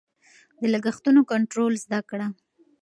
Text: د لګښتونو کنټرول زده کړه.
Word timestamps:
د 0.59 0.61
لګښتونو 0.73 1.21
کنټرول 1.31 1.73
زده 1.83 1.99
کړه. 2.09 2.27